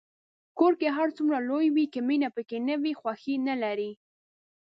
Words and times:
کور 0.57 0.73
که 0.81 0.87
هر 0.97 1.09
څومره 1.17 1.37
لوی 1.49 1.67
وي، 1.75 1.85
که 1.93 1.99
مینه 2.07 2.29
پکې 2.35 2.57
نه 2.67 2.75
وي، 2.81 2.93
خوښي 2.99 3.35
نلري. 3.47 3.91